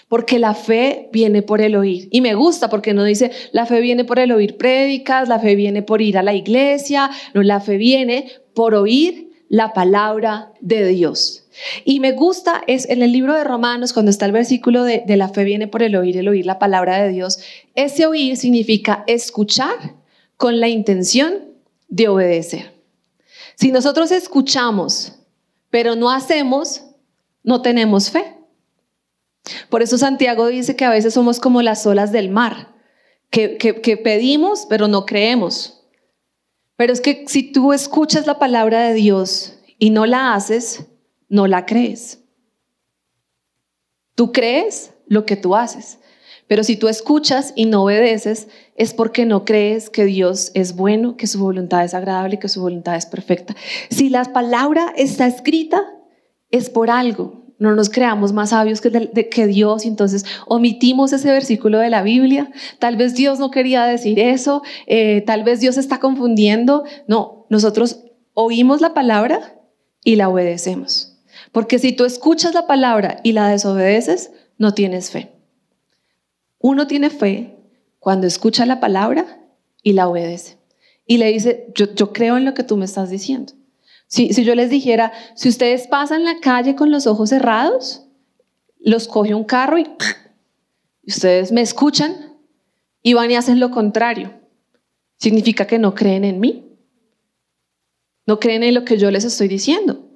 [0.08, 2.10] Porque la fe viene por el oír.
[2.12, 5.56] Y me gusta porque no dice, la fe viene por el oír prédicas, la fe
[5.56, 10.90] viene por ir a la iglesia, no, la fe viene por oír la palabra de
[10.90, 11.48] Dios.
[11.86, 15.18] Y me gusta, es en el libro de Romanos, cuando está el versículo de, de
[15.18, 17.40] la fe viene por el oír, el oír la palabra de Dios,
[17.74, 19.98] ese oír significa escuchar
[20.40, 21.50] con la intención
[21.90, 22.74] de obedecer.
[23.56, 25.20] Si nosotros escuchamos,
[25.70, 26.86] pero no hacemos,
[27.44, 28.38] no tenemos fe.
[29.68, 32.74] Por eso Santiago dice que a veces somos como las olas del mar,
[33.30, 35.84] que, que, pedimos, pero no creemos.
[36.78, 40.86] Pero es que si tú escuchas la palabra de Dios y no la haces,
[41.28, 42.20] no la crees.
[44.16, 46.00] Tú crees lo que tú haces.
[46.48, 48.48] Pero si tú escuchas y no obedeces,
[48.80, 52.62] es porque no crees que Dios es bueno, que su voluntad es agradable, que su
[52.62, 53.54] voluntad es perfecta.
[53.90, 55.84] Si la palabra está escrita,
[56.50, 57.44] es por algo.
[57.60, 62.52] No nos creamos más sabios que, Dios entonces omitimos ese versículo de la Biblia.
[62.80, 66.86] Tal vez Dios no quería decir eso, eh, tal vez Dios está confundiendo.
[67.06, 69.60] No, nosotros oímos la palabra
[70.06, 71.18] y la obedecemos.
[71.52, 75.34] Porque si tú escuchas la palabra y la desobedeces, no tienes fe.
[76.60, 77.59] Uno tiene fe
[78.00, 79.40] cuando escucha la palabra
[79.84, 80.58] y la obedece.
[81.06, 83.54] Y le dice, yo, creo en lo que tú me estás diciendo.
[84.08, 88.06] Si, si yo les dijera, si ustedes pasan la calle con los ojos cerrados,
[88.80, 89.88] los coge un carro y
[91.06, 92.38] ustedes me escuchan
[93.02, 94.34] y van y hacen lo contrario.
[95.18, 96.66] Significa que no creen en mí.
[98.26, 100.08] No creen en lo que yo les estoy diciendo.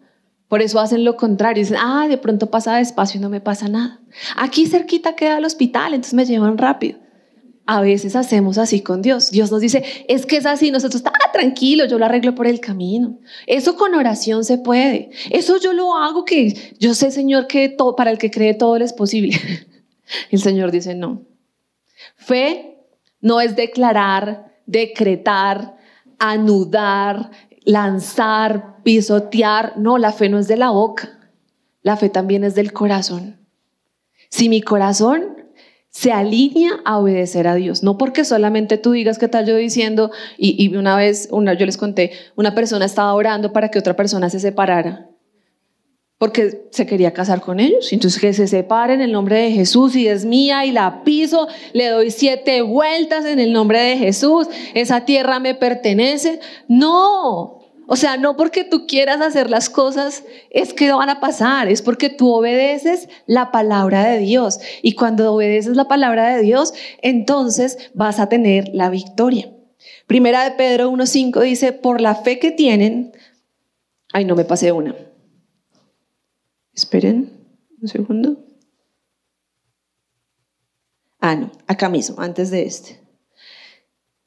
[0.48, 1.62] Por eso hacen lo contrario.
[1.62, 4.02] Dicen, ah, de pronto pasa despacio y no me pasa nada.
[4.38, 7.00] Aquí cerquita queda el hospital, entonces me llevan rápido.
[7.66, 9.32] A veces hacemos así con Dios.
[9.32, 12.60] Dios nos dice, es que es así, nosotros, ah, tranquilo, yo lo arreglo por el
[12.60, 13.20] camino.
[13.48, 15.12] Eso con oración se puede.
[15.32, 18.76] Eso yo lo hago que yo sé, Señor, que todo, para el que cree todo
[18.78, 19.40] es posible.
[20.30, 21.24] El Señor dice, no.
[22.18, 22.78] Fe
[23.22, 25.78] no es declarar, decretar,
[26.20, 27.32] anudar,
[27.64, 29.78] lanzar, pisotear.
[29.78, 31.20] No, la fe no es de la boca.
[31.82, 33.40] La fe también es del corazón.
[34.30, 35.43] Si mi corazón
[35.94, 40.10] se alinea a obedecer a Dios, no porque solamente tú digas qué tal yo diciendo,
[40.40, 44.28] y, una vez, una, yo les conté, una persona estaba orando para que otra persona
[44.32, 45.08] se separara,
[46.18, 49.96] porque se quería casar con ellos, entonces que se separen en el nombre de Jesús
[49.96, 54.48] y es mía y la piso, le doy siete vueltas en el nombre de Jesús,
[54.74, 56.40] esa tierra me pertenece.
[56.68, 61.68] No, o sea, no porque tú quieras hacer las cosas es que van a pasar,
[61.68, 64.60] es porque tú obedeces la palabra de Dios.
[64.82, 69.52] Y cuando obedeces la palabra de Dios, entonces vas a tener la victoria.
[70.08, 73.12] Primera de Pedro 1.5 dice, por la fe que tienen,
[74.14, 74.96] ay, no me pasé una.
[76.74, 77.32] Esperen
[77.82, 78.38] un segundo.
[81.20, 83.00] Ah, no, acá mismo, antes de este.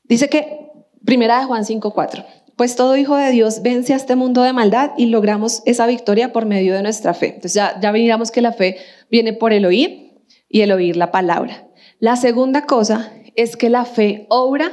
[0.04, 0.70] Dice que,
[1.04, 2.24] primera de Juan 5.4
[2.56, 6.32] pues todo hijo de Dios vence a este mundo de maldad y logramos esa victoria
[6.32, 7.26] por medio de nuestra fe.
[7.26, 7.92] Entonces ya, ya
[8.30, 8.78] que la fe
[9.10, 10.14] viene por el oír
[10.48, 11.68] y el oír la palabra.
[11.98, 14.70] La segunda cosa es que la fe obra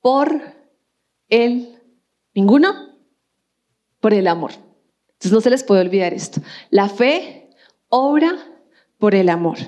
[0.00, 0.40] por
[1.28, 1.76] el,
[2.34, 2.96] ninguno,
[4.00, 4.52] por el amor.
[5.08, 6.40] Entonces no se les puede olvidar esto.
[6.70, 7.50] La fe
[7.88, 8.36] obra
[8.98, 9.58] por el amor.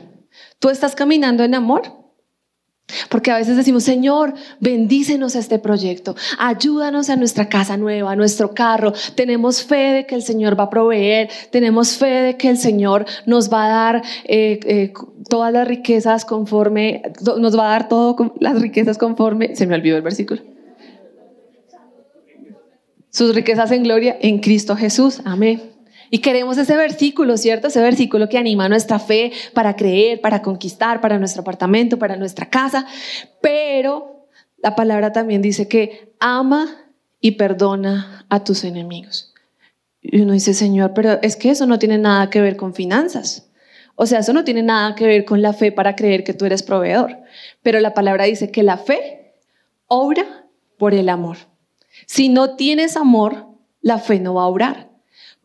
[0.61, 1.98] Tú estás caminando en amor,
[3.09, 8.55] porque a veces decimos, Señor, bendícenos este proyecto, ayúdanos a nuestra casa nueva, a nuestro
[8.55, 8.93] carro.
[9.15, 13.07] Tenemos fe de que el Señor va a proveer, tenemos fe de que el Señor
[13.27, 14.93] nos va a dar eh, eh,
[15.29, 17.03] todas las riquezas conforme,
[17.39, 20.43] nos va a dar todas las riquezas conforme, se me olvidó el versículo.
[23.11, 25.21] Sus riquezas en gloria en Cristo Jesús.
[25.25, 25.78] Amén.
[26.11, 27.69] Y queremos ese versículo, ¿cierto?
[27.69, 32.49] Ese versículo que anima nuestra fe para creer, para conquistar, para nuestro apartamento, para nuestra
[32.49, 32.87] casa.
[33.41, 34.27] Pero
[34.59, 36.69] la palabra también dice que ama
[37.21, 39.35] y perdona a tus enemigos.
[40.01, 43.51] Y uno dice, Señor, pero es que eso no tiene nada que ver con finanzas.
[43.95, 46.45] O sea, eso no tiene nada que ver con la fe para creer que tú
[46.45, 47.19] eres proveedor.
[47.63, 49.35] Pero la palabra dice que la fe
[49.87, 50.47] obra
[50.79, 51.39] por el amor.
[52.07, 53.49] Si no tienes amor,
[53.81, 54.88] la fe no va a obrar.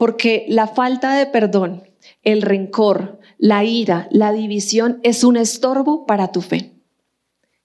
[0.03, 1.83] Porque la falta de perdón,
[2.23, 6.73] el rencor, la ira, la división es un estorbo para tu fe.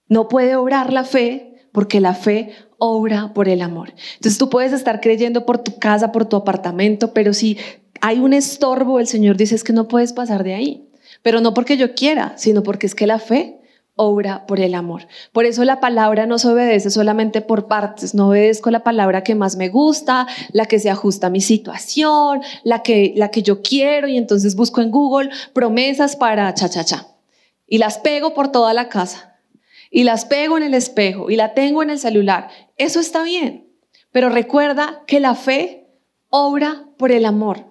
[0.07, 3.93] No puede obrar la fe porque la fe obra por el amor.
[4.14, 7.59] Entonces tú puedes estar creyendo por tu casa, por tu apartamento, pero si
[8.01, 10.89] hay un estorbo, el Señor dice es que no puedes pasar de ahí.
[11.22, 13.57] Pero no porque yo quiera, sino porque es que la fe
[13.99, 15.09] obra por el amor.
[15.32, 19.34] Por eso la palabra no se obedece solamente por partes, no obedezco la palabra que
[19.34, 23.61] más me gusta, la que se ajusta a mi situación, la que, la que yo
[23.61, 27.09] quiero y entonces busco en Google promesas para cha, cha, cha.
[27.66, 29.36] Y las pego por toda la casa
[29.90, 32.49] y las pego en el espejo y la tengo en el celular.
[32.76, 33.68] Eso está bien,
[34.12, 35.88] pero recuerda que la fe
[36.30, 37.66] obra por el amor.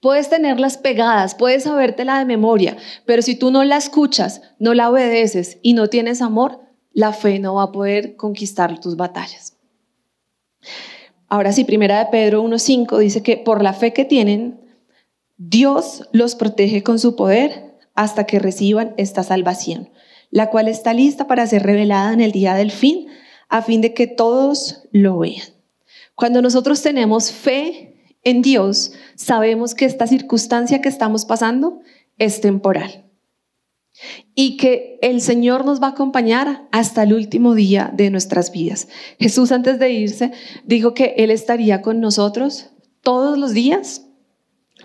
[0.00, 2.76] Puedes tenerlas pegadas, puedes sabértela de memoria,
[3.06, 6.60] pero si tú no la escuchas, no la obedeces y no tienes amor,
[6.92, 9.56] la fe no va a poder conquistar tus batallas.
[11.28, 14.60] Ahora sí, primera de Pedro 1.5 dice que por la fe que tienen,
[15.36, 19.90] Dios los protege con su poder hasta que reciban esta salvación,
[20.30, 23.08] la cual está lista para ser revelada en el día del fin,
[23.48, 25.46] a fin de que todos lo vean.
[26.14, 27.89] Cuando nosotros tenemos fe
[28.22, 31.80] en Dios, sabemos que esta circunstancia que estamos pasando
[32.18, 33.06] es temporal
[34.34, 38.88] y que el Señor nos va a acompañar hasta el último día de nuestras vidas.
[39.18, 40.32] Jesús antes de irse
[40.64, 42.70] dijo que Él estaría con nosotros
[43.02, 44.06] todos los días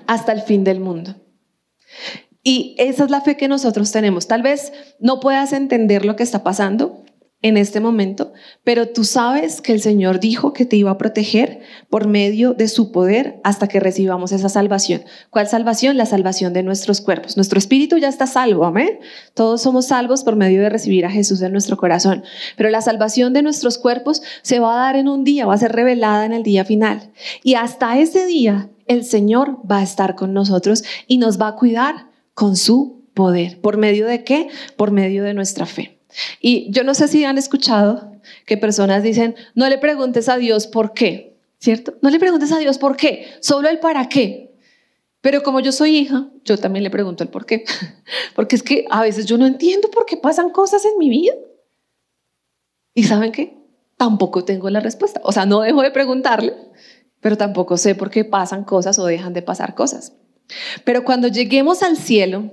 [0.07, 1.15] hasta el fin del mundo.
[2.43, 4.27] Y esa es la fe que nosotros tenemos.
[4.27, 7.04] Tal vez no puedas entender lo que está pasando,
[7.45, 8.33] en este momento,
[8.63, 11.59] pero tú sabes que el Señor dijo que te iba a proteger
[11.91, 15.03] por medio de su poder hasta que recibamos esa salvación.
[15.29, 15.95] ¿Cuál salvación?
[15.95, 17.37] La salvación de nuestros cuerpos.
[17.37, 18.99] Nuestro espíritu ya está salvo, amén.
[19.35, 22.23] Todos somos salvos por medio de recibir a Jesús en nuestro corazón,
[22.57, 25.59] pero la salvación de nuestros cuerpos se va a dar en un día, va a
[25.59, 27.11] ser revelada en el día final.
[27.43, 31.55] Y hasta ese día el Señor va a estar con nosotros y nos va a
[31.55, 33.61] cuidar con su poder.
[33.61, 34.47] ¿Por medio de qué?
[34.77, 35.94] Por medio de nuestra fe.
[36.39, 38.11] Y yo no sé si han escuchado
[38.45, 41.95] que personas dicen, no le preguntes a Dios por qué, ¿cierto?
[42.01, 44.45] No le preguntes a Dios por qué, solo el para qué.
[45.21, 47.65] Pero como yo soy hija, yo también le pregunto el por qué.
[48.35, 51.33] Porque es que a veces yo no entiendo por qué pasan cosas en mi vida.
[52.93, 53.57] ¿Y saben qué?
[53.97, 55.19] Tampoco tengo la respuesta.
[55.23, 56.53] O sea, no dejo de preguntarle,
[57.21, 60.13] pero tampoco sé por qué pasan cosas o dejan de pasar cosas.
[60.83, 62.51] Pero cuando lleguemos al cielo,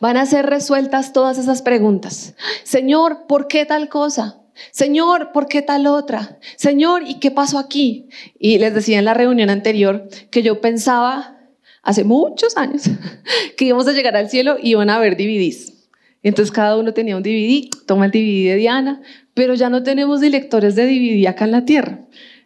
[0.00, 2.34] Van a ser resueltas todas esas preguntas.
[2.64, 4.40] Señor, ¿por qué tal cosa?
[4.70, 6.38] Señor, ¿por qué tal otra?
[6.56, 8.08] Señor, ¿y qué pasó aquí?
[8.38, 11.38] Y les decía en la reunión anterior que yo pensaba
[11.82, 12.82] hace muchos años
[13.56, 15.74] que íbamos a llegar al cielo y iban a haber DVDs.
[16.22, 19.02] Entonces cada uno tenía un DVD, toma el DVD de Diana,
[19.34, 22.00] pero ya no tenemos lectores de DVD acá en la tierra.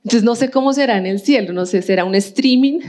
[0.04, 2.80] Entonces no sé cómo será en el cielo, no sé, será un streaming.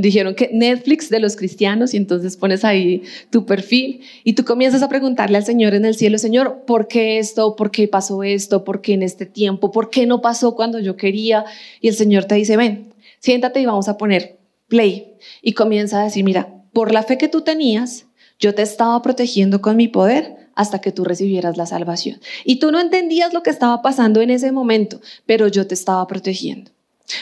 [0.00, 4.82] Dijeron que Netflix de los cristianos y entonces pones ahí tu perfil y tú comienzas
[4.82, 7.54] a preguntarle al Señor en el cielo, Señor, ¿por qué esto?
[7.54, 8.64] ¿Por qué pasó esto?
[8.64, 9.70] ¿Por qué en este tiempo?
[9.70, 11.44] ¿Por qué no pasó cuando yo quería?
[11.82, 14.38] Y el Señor te dice, ven, siéntate y vamos a poner
[14.68, 15.16] play.
[15.42, 18.06] Y comienza a decir, mira, por la fe que tú tenías,
[18.38, 22.20] yo te estaba protegiendo con mi poder hasta que tú recibieras la salvación.
[22.44, 26.04] Y tú no entendías lo que estaba pasando en ese momento, pero yo te estaba
[26.08, 26.72] protegiendo.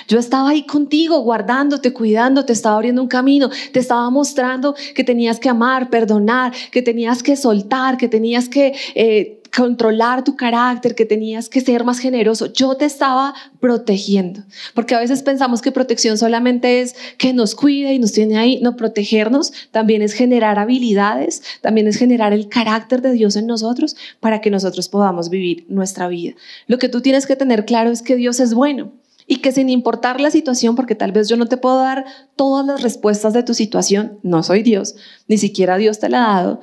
[0.09, 5.39] Yo estaba ahí contigo, guardándote, cuidándote, estaba abriendo un camino, te estaba mostrando que tenías
[5.39, 11.07] que amar, perdonar, que tenías que soltar, que tenías que eh, controlar tu carácter, que
[11.07, 12.53] tenías que ser más generoso.
[12.53, 14.43] Yo te estaba protegiendo,
[14.75, 18.61] porque a veces pensamos que protección solamente es que nos cuide y nos tiene ahí.
[18.61, 23.97] No, protegernos también es generar habilidades, también es generar el carácter de Dios en nosotros
[24.21, 26.35] para que nosotros podamos vivir nuestra vida.
[26.67, 28.93] Lo que tú tienes que tener claro es que Dios es bueno
[29.27, 32.05] y que sin importar la situación, porque tal vez yo no te puedo dar
[32.37, 34.97] todas las respuestas de tu situación, no soy Dios,
[35.29, 36.61] ni siquiera Dios te la ha dado,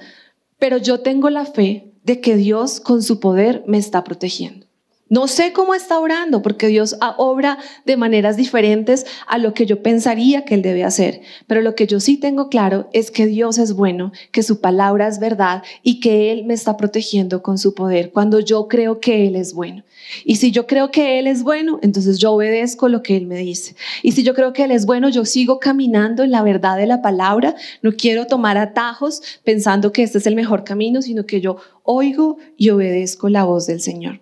[0.60, 4.63] pero yo tengo la fe de que Dios con su poder me está protegiendo.
[5.10, 9.84] No sé cómo está orando, porque Dios obra de maneras diferentes a lo que yo
[9.84, 11.22] pensaría que Él debe hacer.
[11.46, 15.08] Pero lo que yo sí tengo claro es que Dios es bueno, que su palabra
[15.08, 19.28] es verdad y que Él me está protegiendo con su poder cuando yo creo que
[19.28, 19.84] Él es bueno.
[20.26, 23.38] Y si yo creo que Él es bueno, entonces yo obedezco lo que Él me
[23.38, 23.76] dice.
[24.02, 26.88] Y si yo creo que Él es bueno, yo sigo caminando en la verdad de
[26.88, 27.56] la palabra.
[27.82, 32.38] No quiero tomar atajos pensando que este es el mejor camino, sino que yo oigo
[32.58, 34.22] y obedezco la voz del Señor.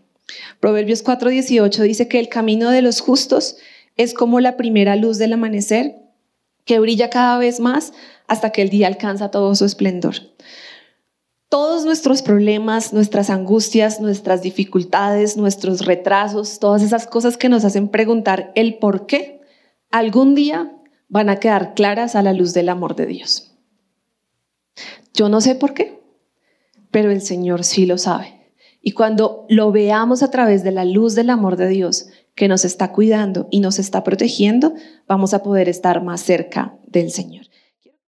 [0.60, 3.58] Proverbios 4:18 dice que el camino de los justos
[3.98, 5.96] es como la primera luz del amanecer,
[6.66, 7.94] que brilla cada vez más
[8.28, 10.16] hasta que el día alcanza todo su esplendor.
[11.50, 17.90] Todos nuestros problemas, nuestras angustias, nuestras dificultades, nuestros retrasos, todas esas cosas que nos hacen
[17.90, 19.42] preguntar el por qué,
[19.90, 20.72] algún día
[21.10, 23.52] van a quedar claras a la luz del amor de Dios.
[25.14, 26.00] Yo no sé por qué,
[26.90, 28.41] pero el Señor sí lo sabe.
[28.82, 32.66] Y cuando lo veamos a través de la luz del amor de Dios, que nos
[32.66, 34.74] está cuidando y nos está protegiendo,
[35.08, 37.46] vamos a poder estar más cerca del Señor.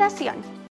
[0.00, 0.59] generación.